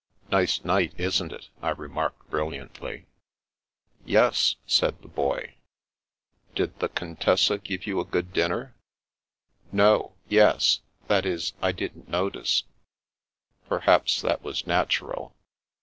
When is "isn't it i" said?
0.97-1.69